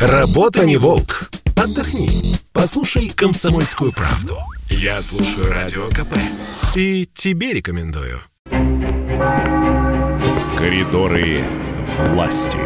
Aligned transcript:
Работа 0.00 0.66
не 0.66 0.76
волк. 0.76 1.30
Отдохни. 1.56 2.34
Послушай 2.52 3.10
комсомольскую 3.14 3.92
правду. 3.92 4.36
Я 4.68 5.00
слушаю 5.00 5.48
радио 5.50 5.88
КП. 5.88 6.16
И 6.76 7.06
тебе 7.14 7.52
рекомендую. 7.52 8.18
Коридоры 10.58 11.42
власти. 11.98 12.58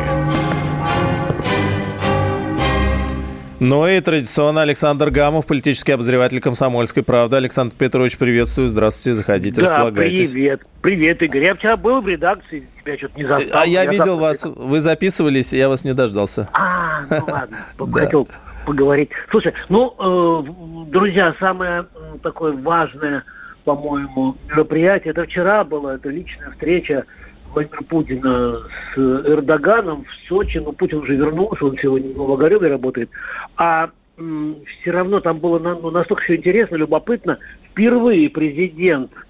Ну 3.60 3.86
и 3.88 4.00
традиционно 4.00 4.62
Александр 4.62 5.10
Гамов, 5.10 5.46
политический 5.46 5.92
обозреватель 5.92 6.40
«Комсомольской 6.40 7.02
правды». 7.02 7.36
Александр 7.36 7.74
Петрович, 7.76 8.16
приветствую. 8.16 8.68
Здравствуйте, 8.68 9.14
заходите, 9.14 9.60
да, 9.60 9.62
располагайтесь. 9.62 10.30
привет. 10.30 10.62
Привет, 10.80 11.22
Игорь. 11.22 11.44
Я 11.44 11.54
вчера 11.56 11.76
был 11.76 12.00
в 12.00 12.08
редакции, 12.08 12.68
тебя 12.88 12.98
что-то 12.98 13.18
не 13.18 13.26
застал. 13.26 13.60
А 13.62 13.66
я, 13.66 13.82
Я 13.82 13.90
видел 13.90 14.18
завтра 14.18 14.50
вас, 14.50 14.56
вы 14.56 14.80
записывались, 14.80 15.52
я 15.52 15.68
вас 15.68 15.84
не 15.84 15.94
дождался. 15.94 16.48
А, 16.52 17.02
ну 17.10 17.24
ладно, 17.26 17.56
хотел 17.92 18.28
поговорить. 18.66 19.10
Слушай, 19.30 19.54
ну, 19.68 19.94
э, 19.98 20.90
друзья, 20.90 21.34
самое 21.38 21.86
такое 22.22 22.52
важное, 22.52 23.24
по-моему, 23.64 24.36
мероприятие, 24.48 25.12
это 25.12 25.24
вчера 25.24 25.64
было, 25.64 25.96
это 25.96 26.08
личная 26.08 26.50
встреча 26.50 27.04
Владимира 27.52 27.82
Путина 27.82 28.58
с 28.94 28.98
Эрдоганом 28.98 30.04
в 30.04 30.28
Сочи. 30.28 30.58
Ну, 30.58 30.72
Путин 30.72 30.98
уже 30.98 31.16
вернулся, 31.16 31.64
он 31.64 31.76
сегодня 31.80 32.12
в 32.12 32.16
Новогореле 32.16 32.68
работает. 32.68 33.10
А 33.56 33.90
все 34.16 34.90
равно 34.90 35.20
там 35.20 35.38
было 35.38 35.58
ну, 35.58 35.90
настолько 35.90 36.24
все 36.24 36.36
интересно, 36.36 36.76
любопытно. 36.76 37.38
Впервые 37.70 38.28
президент 38.28 39.12
а, 39.14 39.27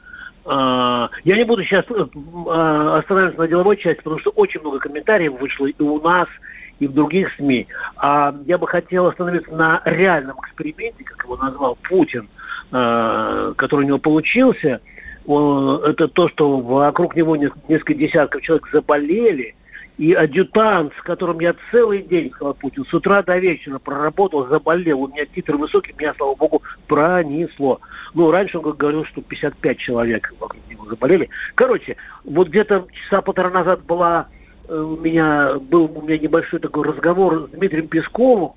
Я 0.49 1.37
не 1.37 1.45
буду 1.45 1.63
сейчас 1.63 1.85
э, 1.91 2.07
а, 2.47 2.99
останавливаться 2.99 3.41
на 3.43 3.49
деловой 3.49 3.77
части, 3.77 4.01
потому 4.03 4.19
что 4.21 4.31
очень 4.31 4.61
много 4.61 4.79
комментариев 4.79 5.39
вышло 5.39 5.67
и 5.67 5.83
у 5.83 6.01
нас, 6.01 6.27
и 6.79 6.87
в 6.87 6.93
других 6.95 7.31
СМИ. 7.37 7.67
А 7.97 8.35
я 8.47 8.57
бы 8.57 8.67
хотел 8.67 9.07
остановиться 9.07 9.53
на 9.55 9.83
реальном 9.85 10.39
эксперименте, 10.41 11.05
как 11.05 11.25
его 11.25 11.37
назвал 11.37 11.77
Путин, 11.83 12.29
а, 12.73 13.53
который 13.57 13.85
у 13.85 13.89
него 13.89 13.99
получился. 13.99 14.81
Это 15.27 16.09
то, 16.09 16.29
что 16.31 16.59
вокруг 16.59 17.15
него 17.15 17.37
нес- 17.37 17.53
несколько 17.69 17.93
десятков 17.93 18.41
человек 18.41 18.69
заболели, 18.73 19.55
и 19.99 20.13
адъютант, 20.13 20.93
с 20.97 21.03
которым 21.03 21.41
я 21.41 21.55
целый 21.73 22.03
день, 22.03 22.33
Путин, 22.61 22.87
с 22.87 22.95
утра 22.95 23.23
до 23.23 23.37
вечера 23.39 23.81
проработал, 23.81 24.47
заболел, 24.47 25.03
у 25.03 25.09
меня 25.09 25.27
титр 25.27 25.57
высокий, 25.57 25.93
меня, 25.99 26.15
слава 26.17 26.37
богу, 26.37 26.63
пронесло. 26.87 27.81
Ну, 28.15 28.31
раньше 28.31 28.59
он 28.59 28.73
говорил, 28.77 29.05
что 29.05 29.21
55 29.21 29.79
человек 29.79 30.33
вокруг 30.39 30.63
него 30.71 30.87
заболели. 30.87 31.29
Короче, 31.57 31.97
вот 32.25 32.49
где-то 32.49 32.87
часа 32.93 33.23
полтора 33.23 33.51
назад 33.51 33.85
была 33.85 34.29
э, 34.69 34.79
у 34.79 34.97
меня 34.97 35.55
был 35.59 35.91
у 35.93 36.03
меня 36.03 36.17
небольшой 36.17 36.61
такой 36.61 36.85
разговор 36.85 37.49
с 37.49 37.51
Дмитрием 37.51 37.89
Песковым. 37.89 38.53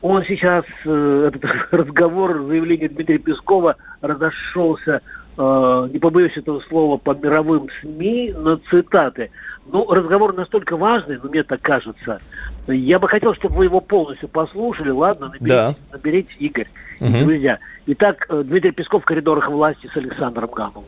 Он 0.00 0.22
сейчас, 0.24 0.64
э, 0.84 1.30
этот 1.34 1.50
разговор, 1.72 2.44
заявление 2.46 2.88
Дмитрия 2.88 3.18
Пескова 3.18 3.76
разошелся, 4.00 5.02
э, 5.36 5.88
не 5.92 5.98
побоюсь 5.98 6.36
этого 6.36 6.60
слова, 6.68 6.96
по 6.96 7.14
мировым 7.14 7.68
СМИ 7.80 8.32
на 8.36 8.58
цитаты. 8.70 9.30
Ну, 9.66 9.90
разговор 9.90 10.34
настолько 10.34 10.76
важный, 10.76 11.18
ну, 11.22 11.30
мне 11.30 11.42
так 11.42 11.60
кажется. 11.62 12.20
Я 12.66 12.98
бы 12.98 13.08
хотел, 13.08 13.34
чтобы 13.34 13.56
вы 13.56 13.64
его 13.64 13.80
полностью 13.80 14.28
послушали. 14.28 14.90
Ладно, 14.90 15.26
наберите, 15.28 15.46
Да. 15.54 15.74
наберите 15.92 16.34
Игорь 16.38 16.68
и 17.00 17.04
Мгм. 17.04 17.24
друзья. 17.24 17.58
Итак, 17.86 18.26
э, 18.28 18.42
Дмитрий 18.44 18.72
Песков 18.72 19.02
в 19.02 19.06
коридорах 19.06 19.48
власти 19.48 19.88
с 19.92 19.96
Александром 19.96 20.50
Гамовым. 20.50 20.84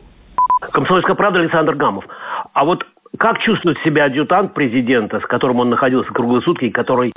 Комсомольская 0.71 1.15
правда 1.15 1.39
Александр 1.39 1.75
Гамов. 1.75 2.05
А 2.53 2.65
вот 2.65 2.83
как 3.19 3.39
чувствует 3.39 3.77
себя 3.83 4.05
адъютант 4.05 4.53
президента, 4.53 5.19
с 5.19 5.25
которым 5.25 5.59
он 5.59 5.69
находился 5.69 6.11
круглые 6.11 6.41
сутки, 6.41 6.65
и 6.65 6.71
который 6.71 7.13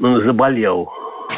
м, 0.00 0.24
заболел? 0.24 0.90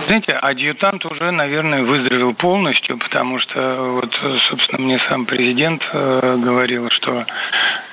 Знаете, 0.06 0.32
адъютант 0.32 1.04
уже, 1.06 1.30
наверное, 1.30 1.82
выздоровел 1.82 2.34
полностью, 2.34 2.98
потому 2.98 3.38
что 3.38 4.00
вот, 4.00 4.14
собственно, 4.48 4.82
мне 4.82 4.98
сам 5.08 5.24
президент 5.24 5.82
э, 5.92 6.36
говорил, 6.38 6.90
что 6.90 7.24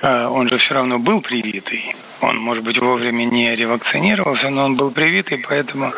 э, 0.02 0.26
он 0.26 0.50
же 0.50 0.58
все 0.58 0.74
равно 0.74 1.00
был 1.00 1.22
привитый. 1.22 1.96
Он, 2.22 2.38
может 2.38 2.64
быть, 2.64 2.78
вовремя 2.78 3.26
не 3.26 3.56
ревакцинировался, 3.56 4.50
но 4.50 4.66
он 4.66 4.76
был 4.76 4.92
привитый, 4.92 5.44
поэтому, 5.48 5.94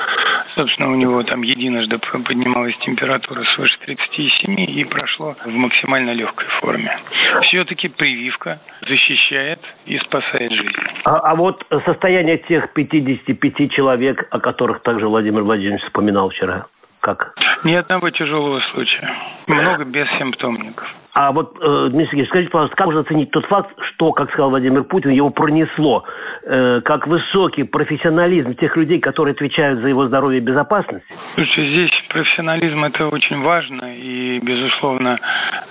собственно, 0.55 0.91
у 0.91 0.95
него 0.95 1.23
там 1.23 1.41
единожды 1.41 1.97
поднималась 1.99 2.75
температура 2.79 3.43
свыше 3.55 3.77
37 3.85 4.59
и 4.59 4.83
прошло 4.85 5.35
в 5.45 5.49
максимально 5.49 6.11
легкой 6.11 6.47
форме. 6.61 6.97
Все-таки 7.41 7.87
прививка 7.87 8.59
защищает 8.87 9.59
и 9.85 9.97
спасает 9.99 10.51
жизнь. 10.51 10.71
А, 11.05 11.17
а 11.17 11.35
вот 11.35 11.65
состояние 11.85 12.37
тех 12.37 12.73
55 12.73 13.71
человек, 13.71 14.27
о 14.31 14.39
которых 14.39 14.81
также 14.81 15.07
Владимир 15.07 15.43
Владимирович 15.43 15.83
вспоминал 15.83 16.29
вчера, 16.29 16.67
как? 16.99 17.33
Ни 17.63 17.75
одного 17.75 18.09
тяжелого 18.09 18.59
случая. 18.71 19.09
Много 19.47 19.85
бессимптомников. 19.85 20.87
А 21.13 21.31
вот, 21.31 21.57
э, 21.61 21.87
Дмитрий 21.91 22.07
Сергеевич, 22.07 22.29
скажите, 22.29 22.51
пожалуйста, 22.51 22.75
как 22.75 22.87
можно 22.87 23.01
оценить 23.01 23.31
тот 23.31 23.45
факт, 23.45 23.69
что, 23.93 24.11
как 24.11 24.31
сказал 24.31 24.49
Владимир 24.49 24.83
Путин, 24.83 25.11
его 25.11 25.29
пронесло, 25.29 26.03
э, 26.43 26.81
как 26.83 27.07
высокий 27.07 27.63
профессионализм 27.63 28.55
тех 28.55 28.75
людей, 28.75 28.99
которые 28.99 29.33
отвечают 29.33 29.81
за 29.81 29.87
его 29.87 30.07
здоровье 30.07 30.39
и 30.39 30.43
безопасность? 30.43 31.05
Слушайте, 31.35 31.71
здесь 31.71 32.03
профессионализм 32.09 32.83
это 32.83 33.07
очень 33.07 33.41
важно, 33.41 33.95
и, 33.95 34.39
безусловно, 34.39 35.19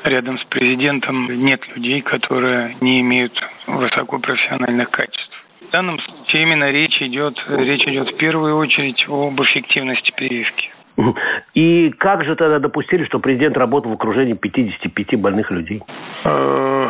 рядом 0.05 0.39
с 0.39 0.45
президентом 0.45 1.27
нет 1.45 1.61
людей, 1.75 2.01
которые 2.03 2.77
не 2.81 3.01
имеют 3.01 3.33
высокопрофессиональных 3.67 4.91
качеств. 4.91 5.45
В 5.69 5.73
данном 5.73 5.99
случае 6.01 6.43
именно 6.43 6.71
речь 6.71 7.03
идет, 7.03 7.43
речь 7.49 7.87
идет 7.87 8.11
в 8.11 8.17
первую 8.17 8.57
очередь 8.57 9.05
об 9.09 9.43
эффективности 9.43 10.13
прививки. 10.17 10.71
И 11.55 11.91
как 11.99 12.25
же 12.25 12.37
тогда 12.37 12.59
допустили, 12.59 13.05
что 13.05 13.19
президент 13.19 13.57
работал 13.57 13.91
в 13.91 13.95
окружении 13.95 14.35
55 14.35 15.21
больных 15.21 15.51
людей? 15.51 15.83
Э, 16.25 16.89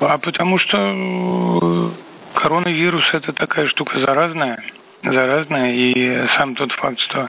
А 0.00 0.18
потому 0.18 0.58
что 0.58 0.76
э, 0.76 1.90
коронавирус 2.34 3.04
это 3.12 3.32
такая 3.32 3.66
штука 3.68 3.98
заразная, 4.00 4.62
заразная, 5.02 5.72
и 5.72 6.26
сам 6.38 6.54
тот 6.54 6.72
факт, 6.72 7.00
что 7.00 7.28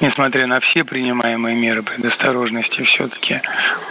несмотря 0.00 0.46
на 0.46 0.60
все 0.60 0.84
принимаемые 0.84 1.56
меры 1.56 1.82
предосторожности, 1.82 2.82
все-таки 2.82 3.40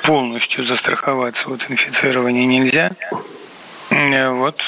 полностью 0.04 0.66
застраховаться 0.66 1.50
от 1.50 1.62
инфицирования 1.70 2.46
нельзя. 2.46 2.92
Э, 3.92 4.32
Вот 4.32 4.62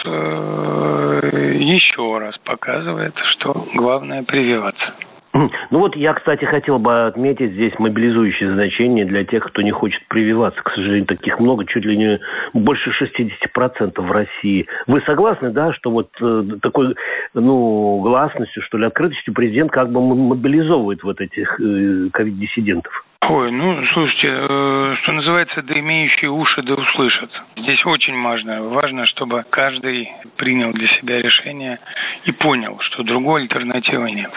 еще 1.59 2.19
раз 2.19 2.37
показывает, 2.37 3.15
что 3.31 3.67
главное 3.73 4.23
прививаться. 4.23 4.93
Ну 5.71 5.79
вот 5.79 5.95
я, 5.95 6.13
кстати, 6.13 6.45
хотел 6.45 6.79
бы 6.79 7.07
отметить 7.07 7.51
здесь 7.51 7.73
мобилизующее 7.79 8.53
значение 8.53 9.05
для 9.05 9.23
тех, 9.25 9.43
кто 9.45 9.61
не 9.61 9.71
хочет 9.71 10.01
прививаться. 10.07 10.61
К 10.61 10.71
сожалению, 10.71 11.05
таких 11.05 11.39
много, 11.39 11.65
чуть 11.65 11.85
ли 11.85 11.97
не 11.97 12.19
больше 12.53 12.91
60% 12.91 14.01
в 14.01 14.11
России. 14.11 14.67
Вы 14.87 15.01
согласны, 15.01 15.51
да, 15.51 15.73
что 15.73 15.91
вот 15.91 16.09
э, 16.21 16.43
такой, 16.61 16.95
ну, 17.33 17.99
гласностью, 18.01 18.63
что 18.63 18.77
ли, 18.77 18.85
открытостью 18.85 19.33
президент 19.33 19.71
как 19.71 19.91
бы 19.91 20.01
мобилизовывает 20.01 21.03
вот 21.03 21.21
этих 21.21 21.59
э, 21.59 22.09
ковид-диссидентов? 22.11 23.03
Ой, 23.21 23.51
ну, 23.51 23.83
слушайте, 23.93 24.29
э, 24.29 24.95
что 25.01 25.11
называется, 25.11 25.61
да 25.61 25.79
имеющие 25.79 26.29
уши 26.29 26.61
да 26.61 26.75
услышат. 26.75 27.29
Здесь 27.57 27.85
очень 27.85 28.21
важно. 28.21 28.63
Важно, 28.63 29.05
чтобы 29.05 29.43
каждый 29.49 30.09
принял 30.37 30.71
для 30.71 30.87
себя 30.87 31.21
решение 31.21 31.79
и 32.25 32.31
понял, 32.31 32.79
что 32.79 33.03
другой 33.03 33.41
альтернативы 33.41 34.11
нет. 34.11 34.31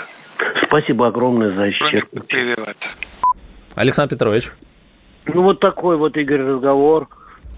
Спасибо 0.65 1.07
огромное 1.09 1.55
за 1.55 1.71
исчерпывание. 1.71 2.75
Александр 3.75 4.15
Петрович. 4.15 4.51
Ну 5.27 5.43
вот 5.43 5.61
такой 5.61 5.97
вот, 5.97 6.17
Игорь, 6.17 6.43
разговор. 6.43 7.09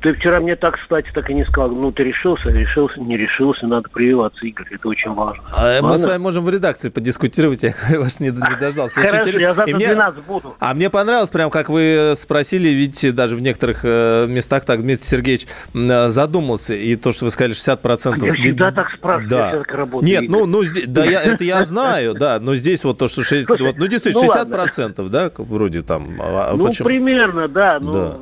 Ты 0.03 0.15
вчера 0.15 0.41
мне 0.41 0.57
так, 0.57 0.81
кстати, 0.81 1.09
так 1.15 1.31
и 1.31 1.35
не 1.35 1.45
сказал. 1.45 1.71
Ну, 1.71 1.93
ты 1.93 2.03
решился, 2.03 2.49
решился, 2.51 3.01
не 3.01 3.17
решился, 3.17 3.67
надо 3.69 3.89
прививаться, 3.89 4.45
Игорь, 4.45 4.67
это 4.73 4.89
очень 4.89 5.13
важно. 5.15 5.45
А 5.57 5.77
Мы 5.81 5.91
Ладно? 5.91 5.99
с 5.99 6.05
вами 6.07 6.19
можем 6.21 6.45
в 6.45 6.51
редакции 6.51 6.89
подискутировать, 6.89 7.62
я 7.62 7.73
вас 7.99 8.19
не, 8.19 8.31
не 8.31 8.56
дождался. 8.61 9.00
Очень 9.00 9.11
Хорошо, 9.11 9.31
я 9.31 9.50
И 9.50 9.55
завтра 9.55 9.75
мне- 9.76 9.87
12 9.87 10.25
буду. 10.25 10.56
А 10.59 10.75
мне 10.75 10.91
понравилось, 10.91 11.31
прям 11.31 11.50
как 11.50 11.69
вы 11.69 12.15
спросили, 12.17 12.69
видите, 12.71 13.12
даже 13.12 13.37
в 13.37 13.43
некоторых 13.43 13.81
э, 13.85 14.26
местах 14.29 14.65
так 14.65 14.81
Дмитрий 14.81 15.05
Сергеевич 15.06 15.47
э, 15.73 16.09
задумался, 16.09 16.75
и 16.75 16.97
то, 16.97 17.12
что 17.12 17.26
вы 17.26 17.31
сказали, 17.31 17.55
60%. 17.55 18.26
Я 18.26 18.32
всегда 18.32 18.71
Ди- 18.71 18.75
так 18.76 18.91
спрашиваю, 18.97 19.29
Да. 19.31 19.50
я 19.53 19.56
так 19.59 19.73
работаю, 19.73 20.09
Нет, 20.11 20.23
Игорь. 20.25 20.37
ну, 20.41 20.47
ну 20.47 20.65
здесь- 20.65 20.85
да, 20.88 21.05
я, 21.05 21.23
это 21.23 21.44
я 21.44 21.62
знаю, 21.62 22.15
да, 22.15 22.41
но 22.41 22.56
здесь 22.56 22.82
вот 22.82 22.99
то, 22.99 23.06
что 23.06 23.23
6, 23.23 23.47
Слушай, 23.47 23.67
вот, 23.69 23.76
ну, 23.79 23.87
действительно, 23.87 24.26
ну 24.26 24.32
60%, 24.56 25.09
да, 25.11 25.31
как 25.31 25.47
вроде 25.47 25.82
там. 25.82 26.21
а- 26.21 26.49
а 26.50 26.56
Ну, 26.56 26.67
почему? 26.67 26.88
примерно, 26.88 27.47
да. 27.47 27.79
Ну, 27.81 27.93
Да. 27.93 28.17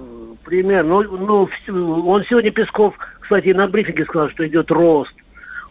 Примерно. 0.50 1.02
Ну, 1.02 1.48
ну, 1.68 2.08
он 2.10 2.24
сегодня, 2.24 2.50
Песков, 2.50 2.94
кстати, 3.20 3.50
на 3.50 3.68
брифинге 3.68 4.04
сказал, 4.04 4.28
что 4.30 4.46
идет 4.46 4.70
рост. 4.70 5.14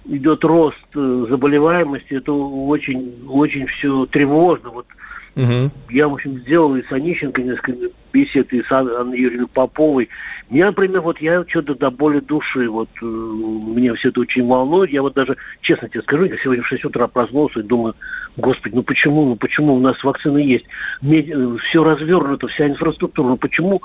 Идет 0.06 0.44
рост 0.44 0.78
э, 0.96 1.26
заболеваемости. 1.30 2.14
Это 2.14 2.32
очень, 2.32 3.14
очень 3.28 3.68
все 3.68 4.06
тревожно. 4.06 4.70
Вот 4.70 4.88
Мгм. 5.36 5.72
я, 5.90 6.08
в 6.08 6.14
общем, 6.14 6.40
сделал 6.40 6.76
и 6.76 6.84
с 6.84 6.92
Онищенко 6.92 7.42
несколько 7.44 7.74
беседы 8.12 8.64
с 8.68 8.72
Анной 8.72 9.20
Юрьевной 9.20 9.48
Поповой. 9.48 10.10
Меня, 10.50 10.68
например, 10.68 11.02
вот 11.02 11.22
я 11.22 11.44
что-то 11.48 11.76
до 11.76 11.92
боли 11.92 12.20
души, 12.20 12.68
вот 12.70 12.90
э, 13.02 13.06
меня 13.06 13.94
все 13.94 14.10
это 14.10 14.22
очень 14.22 14.48
волнует. 14.48 14.90
Я 14.90 15.04
вот 15.04 15.14
даже, 15.14 15.38
честно 15.62 15.90
тебе 15.90 16.02
скажу, 16.02 16.24
я 16.24 16.38
сегодня 16.38 16.64
в 16.64 16.68
6 16.68 16.86
утра 16.86 17.08
проснулся 17.08 17.60
и 17.60 17.64
думаю, 17.64 17.96
господи, 18.36 18.74
ну 18.74 18.82
почему, 18.82 19.26
ну 19.26 19.36
почему 19.36 19.76
у 19.76 19.80
нас 19.80 20.04
вакцины 20.04 20.40
есть? 20.40 20.66
Э, 21.04 21.58
все 21.70 21.84
развернуто, 21.84 22.48
вся 22.48 22.68
инфраструктура, 22.68 23.28
ну 23.28 23.38
почему 23.38 23.82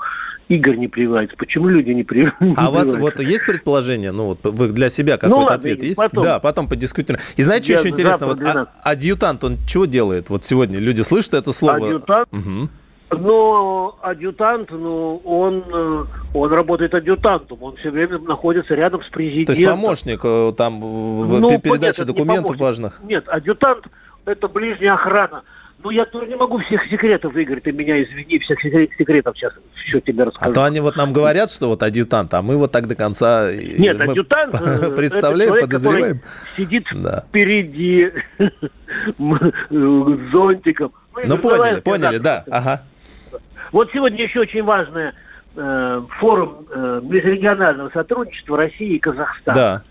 Игорь 0.47 0.77
не 0.77 0.87
прививается, 0.87 1.35
почему 1.37 1.67
люди 1.67 1.91
не 1.91 2.03
прививаются? 2.03 2.55
А 2.57 2.69
у 2.69 2.71
вас 2.71 2.93
вот 2.95 3.19
есть 3.19 3.45
предположение, 3.45 4.11
ну 4.11 4.25
вот 4.27 4.39
вы 4.43 4.69
для 4.69 4.89
себя 4.89 5.17
какой-то 5.17 5.49
ну, 5.49 5.55
ответ 5.55 5.83
есть? 5.83 5.97
Потом. 5.97 6.23
Да, 6.23 6.39
потом 6.39 6.67
подискутируем. 6.67 7.23
И 7.35 7.43
знаете, 7.43 7.75
что 7.75 7.87
еще 7.87 7.89
интересно? 7.89 8.27
Вот 8.27 8.41
а, 8.41 8.65
адъютант, 8.83 9.43
он 9.43 9.57
чего 9.67 9.85
делает? 9.85 10.29
Вот 10.29 10.43
сегодня 10.43 10.79
люди 10.79 11.01
слышат 11.01 11.35
это 11.35 11.51
слово. 11.51 11.87
Адъютант? 11.87 12.27
Угу. 12.31 12.69
Но 13.11 13.97
адъютант, 14.01 14.71
ну, 14.71 15.21
он, 15.23 15.63
э, 15.71 16.05
он 16.33 16.51
работает 16.51 16.95
адъютантом, 16.95 17.61
он 17.61 17.75
все 17.75 17.91
время 17.91 18.17
находится 18.17 18.73
рядом 18.73 19.03
с 19.03 19.07
президентом. 19.07 19.55
То 19.55 19.61
есть 19.61 19.71
помощник 19.71 20.21
э, 20.23 20.53
там 20.57 20.81
в 20.81 21.39
ну, 21.39 21.59
передаче 21.59 22.01
нет, 22.01 22.07
документов 22.07 22.57
важных? 22.57 22.99
Нет, 23.03 23.29
адъютант– 23.29 23.85
это 24.25 24.47
ближняя 24.47 24.95
охрана. 24.95 25.43
Ну, 25.83 25.91
я 25.91 26.05
тоже 26.05 26.25
не 26.25 26.35
могу 26.35 26.57
всех 26.59 26.83
секретов, 26.87 27.35
Игорь, 27.35 27.61
ты 27.61 27.71
меня 27.71 28.01
извини, 28.01 28.39
всех 28.39 28.59
секретов 28.59 29.37
сейчас 29.37 29.53
все 29.75 29.99
тебе 29.99 30.23
расскажу. 30.23 30.51
А 30.51 30.55
то 30.55 30.63
они 30.63 30.79
вот 30.79 30.95
нам 30.95 31.13
говорят, 31.13 31.51
что 31.51 31.67
вот 31.67 31.83
адъютант, 31.83 32.33
а 32.33 32.41
мы 32.41 32.57
вот 32.57 32.71
так 32.71 32.87
до 32.87 32.95
конца... 32.95 33.51
Нет, 33.53 34.01
адъютант... 34.01 34.51
Представляем, 34.95 35.49
человек, 35.49 35.65
подозреваем. 35.65 36.21
сидит 36.57 36.87
да. 36.91 37.23
впереди 37.29 38.11
зонтиком. 40.31 40.91
Ну, 41.13 41.21
ну 41.27 41.37
поняли, 41.37 41.79
поняли, 41.81 42.17
да, 42.17 42.43
ага. 42.49 42.83
Вот 43.75 43.91
сегодня 43.91 44.23
еще 44.23 44.39
очень 44.39 44.63
важное 44.63 45.13
э, 45.57 46.01
форум 46.17 46.65
э, 46.71 47.01
межрегионального 47.03 47.89
сотрудничества 47.89 48.55
России 48.55 48.93
и 48.93 48.99
Казахстана. 48.99 49.83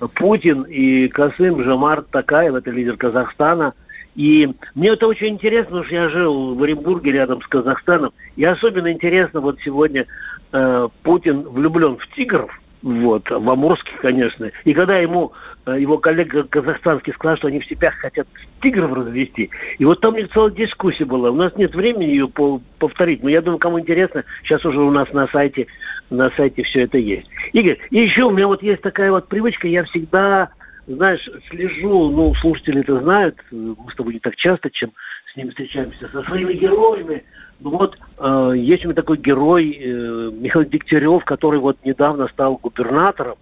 Да. 0.00 0.08
Путин 0.08 0.62
и 0.62 1.06
Касым 1.06 1.62
Жамарт 1.62 2.08
Такаев, 2.10 2.56
это 2.56 2.72
лидер 2.72 2.96
Казахстана. 2.96 3.74
И 4.16 4.52
мне 4.74 4.88
это 4.88 5.06
очень 5.06 5.28
интересно, 5.28 5.66
потому 5.66 5.84
что 5.84 5.94
я 5.94 6.08
жил 6.08 6.56
в 6.56 6.62
Оренбурге 6.64 7.12
рядом 7.12 7.40
с 7.40 7.46
Казахстаном. 7.46 8.12
И 8.34 8.44
особенно 8.44 8.90
интересно, 8.90 9.40
вот 9.40 9.60
сегодня 9.64 10.04
э, 10.50 10.88
Путин 11.04 11.42
влюблен 11.42 11.96
в 11.96 12.16
тигров, 12.16 12.60
вот, 12.82 13.28
в 13.28 13.50
Амурске, 13.50 13.90
конечно. 14.00 14.50
И 14.64 14.72
когда 14.72 14.98
ему 14.98 15.32
э, 15.66 15.80
его 15.80 15.98
коллега 15.98 16.44
казахстанский 16.44 17.12
сказал, 17.12 17.36
что 17.36 17.48
они 17.48 17.58
в 17.60 17.64
степях 17.64 17.94
хотят 17.94 18.28
тигров 18.62 18.92
развести, 18.92 19.50
и 19.78 19.84
вот 19.84 20.00
там 20.00 20.14
у 20.14 20.16
них 20.16 20.30
целая 20.32 20.52
дискуссия 20.52 21.04
была. 21.04 21.30
У 21.30 21.34
нас 21.34 21.54
нет 21.56 21.74
времени 21.74 22.04
ее 22.04 22.30
повторить, 22.78 23.22
но 23.22 23.30
я 23.30 23.42
думаю, 23.42 23.58
кому 23.58 23.80
интересно, 23.80 24.24
сейчас 24.44 24.64
уже 24.64 24.80
у 24.80 24.90
нас 24.90 25.12
на 25.12 25.26
сайте, 25.28 25.66
на 26.10 26.30
сайте 26.30 26.62
все 26.62 26.82
это 26.82 26.98
есть. 26.98 27.28
Игорь, 27.52 27.78
и 27.90 27.98
еще 27.98 28.24
у 28.24 28.30
меня 28.30 28.46
вот 28.46 28.62
есть 28.62 28.82
такая 28.82 29.10
вот 29.10 29.26
привычка, 29.26 29.66
я 29.66 29.82
всегда, 29.84 30.50
знаешь, 30.86 31.28
слежу, 31.50 32.10
ну, 32.10 32.32
слушатели 32.36 32.80
это 32.80 33.00
знают, 33.00 33.36
мы 33.50 33.90
с 33.90 33.94
тобой 33.96 34.14
не 34.14 34.20
так 34.20 34.36
часто, 34.36 34.70
чем 34.70 34.92
с 35.32 35.36
ними 35.36 35.50
встречаемся, 35.50 36.08
со 36.08 36.22
своими 36.22 36.52
героями, 36.52 37.24
ну 37.60 37.70
вот, 37.70 37.98
э, 38.18 38.52
есть 38.56 38.84
у 38.84 38.88
меня 38.88 38.94
такой 38.94 39.16
герой 39.16 39.76
э, 39.78 40.30
Михаил 40.32 40.68
Дегтярев, 40.68 41.24
который 41.24 41.58
вот 41.58 41.76
недавно 41.84 42.28
стал 42.28 42.58
губернатором, 42.62 43.36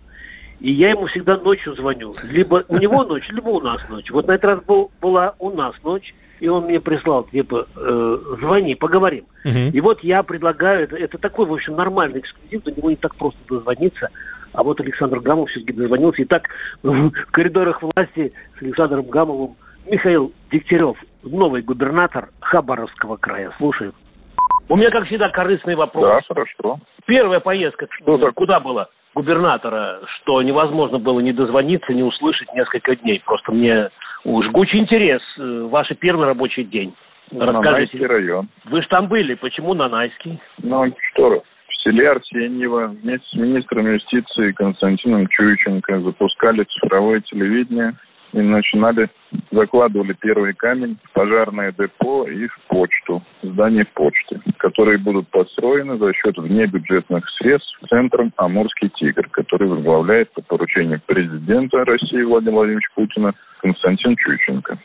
и 0.61 0.73
я 0.73 0.91
ему 0.91 1.07
всегда 1.07 1.37
ночью 1.37 1.75
звоню. 1.75 2.15
Либо 2.31 2.65
у 2.69 2.79
него 2.79 3.05
ночь, 3.05 3.29
либо 3.29 3.51
у 3.51 3.61
нас 3.61 3.81
ночь. 3.91 4.11
Вот 4.11 4.27
на 4.27 4.33
этот 4.33 4.45
раз 4.45 4.61
был, 4.65 4.91
была 5.03 5.35
у 5.39 5.51
нас 5.51 5.75
ночь, 5.85 6.15
и 6.41 6.49
он 6.49 6.65
мне 6.65 6.81
прислал, 6.81 7.25
типа, 7.25 7.67
э, 7.77 8.19
звони, 8.41 8.75
поговорим. 8.75 9.25
Uh-huh. 9.45 9.71
И 9.71 9.81
вот 9.81 10.03
я 10.03 10.23
предлагаю, 10.23 10.85
это, 10.85 10.97
это 10.97 11.19
такой, 11.19 11.47
в 11.47 11.53
общем, 11.53 11.77
нормальный 11.77 12.21
эксклюзив, 12.21 12.63
до 12.65 12.73
него 12.73 12.91
не 12.91 12.97
так 12.97 13.15
просто 13.17 13.39
дозвониться. 13.49 14.09
А 14.53 14.63
вот 14.63 14.81
Александр 14.81 15.21
Гамов 15.21 15.51
все-таки 15.51 15.75
дозвонился. 15.75 16.23
И 16.23 16.25
так 16.25 16.49
в 16.83 17.11
коридорах 17.31 17.83
власти 17.83 18.33
с 18.59 18.63
Александром 18.63 19.07
Гамовым 19.07 19.57
Михаил 19.87 20.33
Дегтярев, 20.51 20.97
новый 21.23 21.63
губернатор 21.63 22.31
Хабаровского 22.41 23.17
края. 23.17 23.53
Слушаю. 23.59 23.93
У 24.69 24.77
меня, 24.77 24.91
как 24.91 25.07
всегда, 25.07 25.29
корыстный 25.29 25.77
вопрос. 25.77 26.05
Да, 26.05 26.21
хорошо. 26.27 26.79
Первая 27.07 27.41
поездка 27.41 27.87
что 27.91 28.33
куда 28.33 28.61
была? 28.61 28.89
Губернатора, 29.15 30.01
что 30.17 30.43
невозможно 30.43 30.99
было 30.99 31.21
не 31.21 31.33
дозвониться, 31.33 31.95
не 31.95 32.03
услышать 32.03 32.53
несколько 32.55 32.97
дней. 32.97 33.23
Просто 33.25 33.53
мне 33.53 33.91
жгучий 34.25 34.79
интерес. 34.79 35.23
Э, 35.39 35.69
ваш 35.71 35.89
первый 35.99 36.27
рабочий 36.27 36.65
день. 36.65 36.95
Расскажите. 37.31 37.61
Нанайский 37.61 38.07
район. 38.07 38.49
Вы 38.65 38.83
же 38.83 38.89
там 38.89 39.09
были. 39.09 39.35
Почему 39.35 39.73
Нанайский? 39.75 40.39
Ну, 40.63 40.93
что, 41.13 41.43
в 41.69 41.83
селе 41.83 42.11
Арсеньево 42.11 42.89
вместе 42.89 43.27
с 43.29 43.35
министром 43.35 43.91
юстиции 43.91 44.53
Константином 44.53 45.27
Чуйченко 45.29 46.01
запускали 46.01 46.65
цифровое 46.65 47.21
телевидение 47.21 47.95
и 48.37 48.43
начинали, 48.43 49.09
закладывали 49.51 50.13
первый 50.21 50.53
камень 50.53 50.99
в 51.05 51.13
пожарное 51.13 51.73
депо 51.73 52.29
и 52.29 52.47
в 52.47 52.59
почту, 52.69 53.23
здание 53.43 53.87
почты, 53.95 54.41
которые 54.59 54.99
будут 54.99 55.29
построены 55.29 55.97
за 55.97 56.13
счет 56.13 56.37
внебюджетных 56.37 57.25
средств 57.39 57.79
центром 57.89 58.33
«Амурский 58.37 58.91
тигр», 58.91 59.27
который 59.31 59.69
возглавляет 59.69 60.33
по 60.35 60.43
поручению 60.43 61.01
президента 61.07 61.85
России 61.87 62.23
Владимира 62.23 62.57
Владимировича 62.57 62.89
Путина 62.95 63.33
Константин 63.63 64.17
Чученко. 64.17 64.79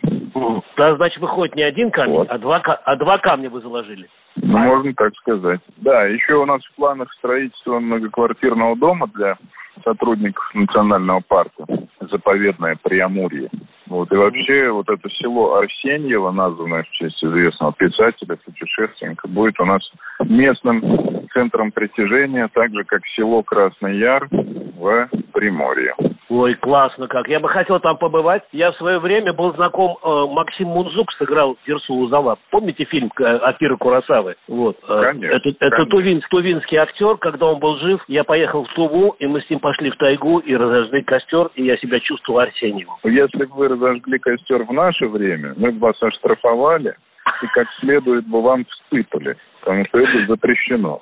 Да, 0.78 0.96
значит, 0.96 1.20
выходит 1.20 1.56
не 1.56 1.64
один 1.64 1.92
камень, 1.92 2.14
вот. 2.14 2.30
а, 2.30 2.38
два, 2.38 2.60
а 2.60 2.96
два 2.96 3.18
камня 3.18 3.50
вы 3.50 3.60
заложили. 3.60 4.08
Ну, 4.38 4.58
можно 4.58 4.94
так 4.94 5.14
сказать. 5.18 5.60
Да, 5.78 6.06
еще 6.06 6.36
у 6.36 6.46
нас 6.46 6.64
в 6.64 6.76
планах 6.76 7.12
строительство 7.16 7.80
многоквартирного 7.80 8.78
дома 8.78 9.08
для 9.14 9.36
сотрудников 9.84 10.44
национального 10.54 11.22
парка 11.28 11.66
заповедное 12.12 12.78
Приамурье. 12.82 13.50
Вот. 13.88 14.12
И 14.12 14.16
вообще 14.16 14.70
вот 14.70 14.88
это 14.90 15.10
село 15.10 15.56
Арсеньево, 15.56 16.32
названное 16.32 16.84
в 16.84 16.92
честь 16.92 17.24
известного 17.24 17.74
писателя, 17.74 18.38
путешественника, 18.38 19.28
будет 19.28 19.60
у 19.60 19.66
нас 19.66 19.82
местным 20.24 21.28
центром 21.34 21.72
притяжения, 21.72 22.50
так 22.54 22.72
же 22.72 22.84
как 22.84 23.02
село 23.16 23.44
Красный 23.44 23.98
Яр 23.98 24.28
в 24.30 25.10
Приморье. 25.34 25.96
Ой, 26.32 26.54
классно 26.54 27.10
как. 27.10 27.28
Я 27.28 27.42
бы 27.42 27.50
хотел 27.50 27.82
там 27.82 27.98
побывать. 27.98 28.44
Я 28.54 28.72
в 28.72 28.78
свое 28.78 29.00
время 29.00 29.34
был 29.34 29.54
знаком, 29.54 29.98
э, 30.02 30.26
Максим 30.32 30.70
Мунзук 30.70 31.12
сыграл 31.20 31.58
Дерсу 31.68 31.94
Узала. 31.94 32.38
Помните 32.52 32.86
фильм 32.86 33.12
э, 33.20 33.24
Акиры 33.24 33.76
Курасавы? 33.76 34.38
Вот. 34.48 34.78
Э, 34.88 35.02
конечно. 35.12 35.36
Это, 35.36 35.50
это 35.50 35.70
конечно. 35.70 35.86
Тувин, 35.88 36.22
тувинский 36.30 36.78
актер. 36.78 37.18
Когда 37.18 37.48
он 37.48 37.60
был 37.60 37.76
жив, 37.80 38.02
я 38.08 38.24
поехал 38.24 38.64
в 38.64 38.74
Туву, 38.76 39.14
и 39.20 39.28
мы 39.28 39.42
с 39.42 39.50
ним 39.50 39.60
пошли 39.60 39.92
в 39.92 39.98
тайгу 39.98 40.40
и 40.40 40.56
разожгли 40.56 41.04
костер, 41.04 41.50
и 41.56 41.66
я 41.66 41.76
себя 41.76 42.00
чувствовал 42.00 42.40
Арсеньевым. 42.40 42.96
Если 43.04 43.44
бы 43.44 43.54
вы 43.54 43.68
разожгли 43.68 44.18
костер 44.18 44.64
в 44.64 44.72
наше 44.72 45.08
время, 45.08 45.54
мы 45.58 45.74
бы 45.74 45.80
вас 45.80 46.02
оштрафовали 46.02 46.96
и 47.44 47.48
как 47.48 47.68
следует 47.82 48.26
бы 48.26 48.42
вам 48.42 48.64
вспытали, 48.64 49.36
потому 49.60 49.86
что 49.86 50.00
это 50.00 50.28
запрещено. 50.28 51.02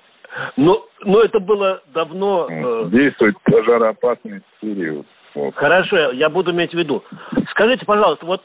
Но, 0.57 0.85
но 1.01 1.21
это 1.21 1.39
было 1.39 1.81
давно... 1.93 2.47
Э... 2.49 2.89
Действует 2.89 3.35
пожароопасный 3.43 4.41
период. 4.61 5.05
Хорошо, 5.55 6.11
я 6.11 6.29
буду 6.29 6.51
иметь 6.51 6.71
в 6.71 6.77
виду. 6.77 7.03
Скажите, 7.51 7.85
пожалуйста, 7.85 8.25
вот 8.25 8.41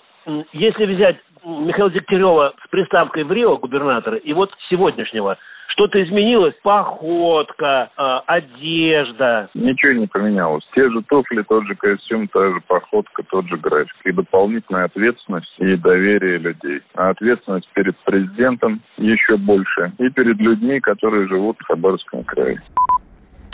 если 0.52 0.86
взять 0.86 1.16
Михаила 1.44 1.90
Дегтярева 1.90 2.54
с 2.64 2.70
приставкой 2.70 3.24
в 3.24 3.32
Рио, 3.32 3.58
губернатора, 3.58 4.16
и 4.16 4.32
вот 4.32 4.50
сегодняшнего, 4.70 5.36
что-то 5.68 6.02
изменилось? 6.02 6.54
Походка, 6.62 7.90
э, 7.96 8.20
одежда? 8.26 9.48
Ничего 9.54 9.92
не 9.92 10.06
поменялось. 10.06 10.62
Те 10.72 10.88
же 10.88 11.02
туфли, 11.02 11.42
тот 11.42 11.66
же 11.66 11.74
костюм, 11.74 12.28
та 12.28 12.48
же 12.52 12.60
походка, 12.66 13.24
тот 13.28 13.46
же 13.48 13.56
график. 13.56 13.94
И 14.04 14.12
дополнительная 14.12 14.84
ответственность 14.84 15.52
и 15.58 15.76
доверие 15.76 16.38
людей. 16.38 16.80
А 16.94 17.10
ответственность 17.10 17.68
перед 17.74 17.96
президентом 18.04 18.82
еще 18.98 19.36
больше. 19.36 19.92
И 19.98 20.08
перед 20.10 20.38
людьми, 20.38 20.78
которые 20.78 21.26
живут 21.26 21.56
в 21.58 21.66
Хабаровском 21.66 22.22
крае. 22.22 22.62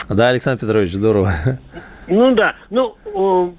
Да, 0.07 0.29
Александр 0.29 0.61
Петрович, 0.61 0.91
здорово. 0.91 1.29
Ну 2.11 2.35
да, 2.35 2.55
ну, 2.69 2.97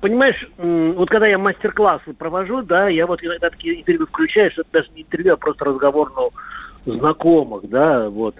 понимаешь, 0.02 0.46
вот 0.58 1.08
когда 1.08 1.26
я 1.26 1.38
мастер-классы 1.38 2.12
провожу, 2.12 2.60
да, 2.60 2.86
я 2.86 3.06
вот 3.06 3.24
иногда 3.24 3.48
такие 3.48 3.80
интервью 3.80 4.06
включаю, 4.06 4.50
что 4.50 4.60
это 4.60 4.70
даже 4.72 4.88
не 4.94 5.02
интервью, 5.02 5.32
а 5.32 5.36
просто 5.38 5.64
разговор, 5.64 6.12
ну, 6.14 6.92
знакомых, 6.92 7.66
да, 7.70 8.10
вот, 8.10 8.34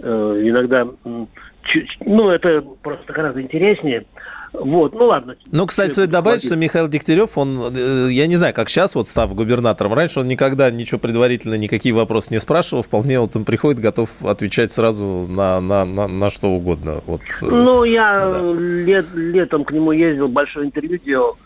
э, 0.00 0.40
иногда, 0.42 0.88
ну, 1.04 2.28
это 2.28 2.60
просто 2.82 3.12
гораздо 3.12 3.40
интереснее. 3.40 4.04
Вот, 4.52 4.92
ну 4.94 5.06
ладно. 5.06 5.36
Ну, 5.50 5.66
кстати, 5.66 5.92
стоит 5.92 6.10
добавить, 6.10 6.44
что 6.44 6.56
Михаил 6.56 6.86
Дегтярев, 6.88 7.38
он, 7.38 7.74
э, 7.74 8.08
я 8.10 8.26
не 8.26 8.36
знаю, 8.36 8.52
как 8.52 8.68
сейчас, 8.68 8.94
вот 8.94 9.08
став 9.08 9.34
губернатором, 9.34 9.94
раньше 9.94 10.20
он 10.20 10.28
никогда 10.28 10.70
ничего 10.70 10.98
предварительно, 10.98 11.54
никакие 11.54 11.94
вопросы 11.94 12.28
не 12.32 12.38
спрашивал, 12.38 12.82
вполне 12.82 13.18
вот 13.18 13.34
он 13.34 13.44
приходит, 13.44 13.80
готов 13.80 14.10
отвечать 14.22 14.72
сразу 14.72 15.26
на, 15.28 15.60
на, 15.60 15.84
на, 15.84 16.06
на 16.06 16.30
что 16.30 16.48
угодно. 16.48 17.02
Вот, 17.06 17.22
э, 17.22 17.46
ну, 17.46 17.84
я 17.84 18.30
да. 18.30 18.52
лет, 18.52 19.06
летом 19.14 19.64
к 19.64 19.72
нему 19.72 19.92
ездил, 19.92 20.28
большое 20.28 20.66
интервью 20.66 20.98
делал, 20.98 21.38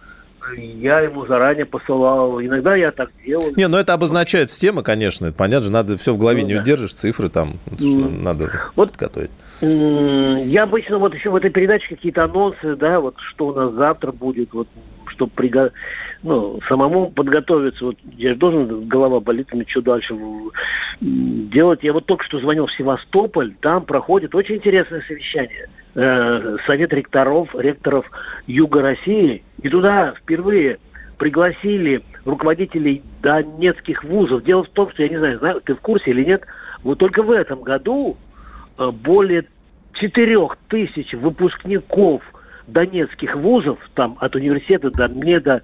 я 0.55 1.00
ему 1.00 1.26
заранее 1.26 1.65
посылал. 1.65 2.41
Иногда 2.41 2.75
я 2.75 2.91
так 2.93 3.11
делаю. 3.25 3.53
Не, 3.57 3.69
ну 3.69 3.76
это 3.76 3.95
обозначает 3.95 4.50
система, 4.50 4.83
конечно. 4.83 5.26
Это 5.26 5.37
понятно 5.37 5.67
же, 5.67 5.73
надо 5.73 5.97
все 5.97 6.12
в 6.12 6.19
голове 6.19 6.43
ну, 6.43 6.49
не 6.49 6.55
да. 6.55 6.61
удержишь, 6.61 6.93
цифры 6.93 7.29
там, 7.29 7.55
mm. 7.67 8.23
надо 8.23 8.53
вот, 8.76 8.93
подготовить. 8.93 9.31
Я 9.61 10.65
обычно 10.65 10.99
вот 10.99 11.15
еще 11.15 11.31
в 11.31 11.37
этой 11.37 11.50
передаче 11.50 11.88
какие-то 11.88 12.25
анонсы, 12.25 12.76
да, 12.76 13.00
вот 13.00 13.17
что 13.19 13.49
у 13.49 13.55
нас 13.55 13.73
завтра 13.73 14.12
будет, 14.12 14.53
вот 14.53 14.69
чтобы 15.09 15.33
приго... 15.35 15.73
ну, 16.23 16.61
самому 16.69 17.11
подготовиться. 17.11 17.87
Вот 17.87 17.97
я 18.17 18.31
же 18.31 18.37
должен, 18.37 18.87
голова 18.87 19.21
болит, 19.21 19.53
мне 19.53 19.65
что 19.67 19.81
дальше 19.81 20.15
делать. 21.00 21.83
Я 21.83 21.93
вот 21.93 22.07
только 22.07 22.25
что 22.25 22.38
звонил 22.38 22.67
в 22.67 22.73
Севастополь, 22.73 23.55
там 23.61 23.85
проходит 23.85 24.35
очень 24.35 24.57
интересное 24.57 25.03
совещание. 25.07 25.69
Э, 25.99 26.59
Совет 26.67 26.93
ректоров, 26.93 27.49
ректоров 27.55 28.05
Юга 28.47 28.83
России. 28.83 29.43
И 29.62 29.69
туда 29.71 30.12
впервые 30.12 30.79
пригласили 31.17 32.03
руководителей 32.26 33.03
донецких 33.23 34.05
вузов. 34.05 34.45
Дело 34.45 34.65
в 34.65 34.69
том, 34.69 34.91
что, 34.91 35.03
я 35.03 35.09
не 35.09 35.17
знаю, 35.17 35.38
знаю 35.38 35.62
ты 35.65 35.75
в 35.75 35.81
курсе 35.81 36.11
или 36.11 36.23
нет, 36.23 36.43
вот 36.83 36.99
только 36.99 37.23
в 37.23 37.31
этом 37.31 37.62
году 37.62 38.19
э, 38.76 38.91
более 38.91 39.47
четырех 39.95 40.59
тысяч 40.69 41.15
выпускников 41.15 42.23
донецких 42.67 43.35
вузов, 43.35 43.79
там 43.95 44.19
от 44.21 44.37
университета 44.37 44.91
до 44.91 45.09
МЕДа, 45.09 45.62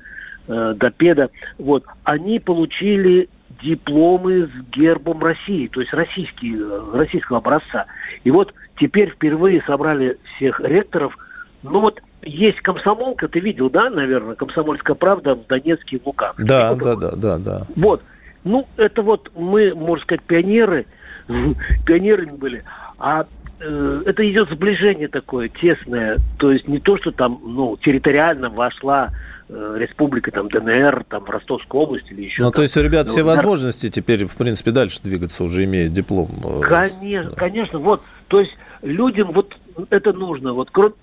э, 0.48 0.74
до 0.74 0.90
ПЕДа, 0.90 1.28
вот, 1.58 1.84
они 2.04 2.40
получили 2.40 3.28
дипломы 3.62 4.46
с 4.46 4.74
гербом 4.74 5.22
России, 5.22 5.66
то 5.66 5.82
есть 5.82 5.92
российские, 5.92 6.56
э, 6.58 6.90
российского 6.94 7.38
образца. 7.38 7.84
И 8.24 8.30
вот 8.30 8.54
теперь 8.78 9.10
впервые 9.10 9.62
собрали 9.66 10.18
всех 10.36 10.60
ректоров. 10.60 11.16
Ну 11.62 11.80
вот 11.80 12.00
есть 12.24 12.60
комсомолка, 12.60 13.28
ты 13.28 13.40
видел, 13.40 13.68
да, 13.70 13.90
наверное, 13.90 14.34
комсомольская 14.34 14.94
правда 14.94 15.34
в 15.34 15.46
Донецке 15.46 15.98
в 15.98 16.06
Луках. 16.06 16.34
Да, 16.38 16.74
да, 16.74 16.94
да, 16.96 17.10
да, 17.12 17.38
да. 17.38 17.66
Вот. 17.76 18.02
Ну, 18.44 18.66
это 18.76 19.02
вот 19.02 19.30
мы, 19.36 19.74
можно 19.74 20.02
сказать, 20.02 20.22
пионеры, 20.22 20.86
пионерами 21.86 22.32
были. 22.32 22.64
А 22.98 23.26
э, 23.60 24.02
это 24.06 24.30
идет 24.30 24.50
сближение 24.50 25.08
такое 25.08 25.48
тесное. 25.48 26.18
То 26.38 26.52
есть 26.52 26.66
не 26.68 26.80
то, 26.80 26.96
что 26.96 27.12
там, 27.12 27.40
ну, 27.44 27.76
территориально 27.76 28.50
вошла 28.50 29.10
э, 29.48 29.76
республика, 29.78 30.30
там, 30.32 30.48
ДНР, 30.48 31.04
там, 31.08 31.24
Ростовская 31.24 31.80
область 31.80 32.10
или 32.10 32.22
еще. 32.22 32.42
Ну, 32.42 32.50
то 32.50 32.62
есть 32.62 32.76
у 32.76 32.82
ребят 32.82 33.06
ну, 33.06 33.12
все 33.12 33.22
возможности 33.22 33.88
теперь, 33.88 34.26
в 34.26 34.36
принципе, 34.36 34.72
дальше 34.72 35.00
двигаться, 35.02 35.44
уже 35.44 35.64
имея 35.64 35.88
диплом. 35.88 36.30
Э, 36.44 36.60
конечно, 36.60 37.30
да. 37.30 37.36
конечно. 37.36 37.78
Вот, 37.78 38.02
то 38.28 38.40
есть 38.40 38.56
людям 38.82 39.32
вот 39.32 39.56
это 39.90 40.12
нужно. 40.12 40.52
Вот 40.52 40.70
кроме 40.70 40.94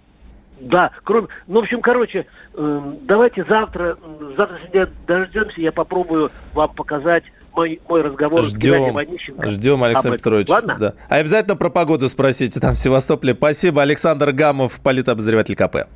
да, 0.59 0.91
кроме, 1.03 1.27
ну, 1.47 1.61
в 1.61 1.63
общем, 1.63 1.81
короче, 1.81 2.25
э, 2.53 2.81
давайте 3.03 3.45
завтра, 3.45 3.97
завтра 4.35 4.59
сегодня 4.59 4.89
дождемся, 5.07 5.61
я 5.61 5.71
попробую 5.71 6.31
вам 6.53 6.73
показать 6.73 7.23
мой, 7.55 7.79
мой 7.87 8.01
разговор 8.01 8.41
ждем, 8.41 8.59
с 8.59 8.63
Геннадием 8.63 8.97
Онищенко. 8.97 9.47
Ждем, 9.47 9.83
Александр 9.83 10.17
Петрович. 10.17 10.47
Ладно? 10.49 10.77
Да. 10.79 10.93
А 11.09 11.15
обязательно 11.15 11.55
про 11.55 11.69
погоду 11.69 12.07
спросите 12.09 12.59
там 12.59 12.73
в 12.73 12.77
Севастополе. 12.77 13.33
Спасибо. 13.33 13.81
Александр 13.81 14.31
Гамов, 14.31 14.79
политобозреватель 14.81 15.55
КП. 15.55 15.87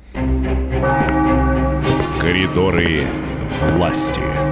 Коридоры 2.20 3.02
власти. 3.76 4.43